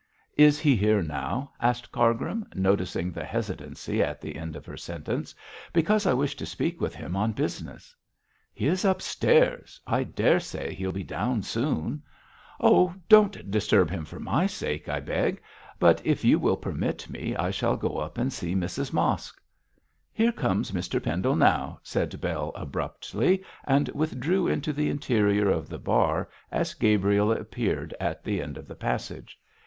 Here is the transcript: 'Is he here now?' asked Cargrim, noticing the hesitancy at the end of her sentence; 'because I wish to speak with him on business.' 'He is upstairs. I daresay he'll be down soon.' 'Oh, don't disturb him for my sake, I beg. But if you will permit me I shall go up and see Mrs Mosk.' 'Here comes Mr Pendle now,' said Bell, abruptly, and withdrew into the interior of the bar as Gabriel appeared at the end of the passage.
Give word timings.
'Is 0.35 0.59
he 0.59 0.75
here 0.75 1.03
now?' 1.03 1.51
asked 1.61 1.91
Cargrim, 1.91 2.43
noticing 2.55 3.11
the 3.11 3.23
hesitancy 3.23 4.01
at 4.01 4.19
the 4.19 4.35
end 4.35 4.55
of 4.55 4.65
her 4.65 4.75
sentence; 4.75 5.35
'because 5.73 6.07
I 6.07 6.13
wish 6.13 6.35
to 6.37 6.45
speak 6.47 6.81
with 6.81 6.95
him 6.95 7.15
on 7.15 7.33
business.' 7.33 7.95
'He 8.51 8.65
is 8.65 8.83
upstairs. 8.83 9.79
I 9.85 10.03
daresay 10.03 10.73
he'll 10.73 10.91
be 10.91 11.03
down 11.03 11.43
soon.' 11.43 12.01
'Oh, 12.59 12.95
don't 13.09 13.51
disturb 13.51 13.91
him 13.91 14.03
for 14.03 14.19
my 14.19 14.47
sake, 14.47 14.89
I 14.89 15.01
beg. 15.01 15.39
But 15.77 16.03
if 16.03 16.25
you 16.25 16.39
will 16.39 16.57
permit 16.57 17.07
me 17.07 17.35
I 17.35 17.51
shall 17.51 17.77
go 17.77 17.97
up 17.99 18.17
and 18.17 18.33
see 18.33 18.55
Mrs 18.55 18.91
Mosk.' 18.91 19.39
'Here 20.11 20.31
comes 20.31 20.71
Mr 20.71 20.99
Pendle 20.99 21.35
now,' 21.35 21.79
said 21.83 22.19
Bell, 22.19 22.51
abruptly, 22.55 23.43
and 23.65 23.87
withdrew 23.89 24.47
into 24.47 24.73
the 24.73 24.89
interior 24.89 25.51
of 25.51 25.69
the 25.69 25.77
bar 25.77 26.27
as 26.51 26.73
Gabriel 26.73 27.31
appeared 27.31 27.93
at 27.99 28.23
the 28.23 28.41
end 28.41 28.57
of 28.57 28.67
the 28.67 28.73
passage. 28.75 29.37